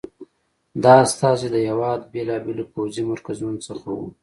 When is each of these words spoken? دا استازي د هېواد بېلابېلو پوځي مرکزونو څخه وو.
دا 0.83 0.93
استازي 1.05 1.47
د 1.51 1.55
هېواد 1.67 1.99
بېلابېلو 2.13 2.63
پوځي 2.73 3.01
مرکزونو 3.11 3.57
څخه 3.67 3.85
وو. 3.95 4.07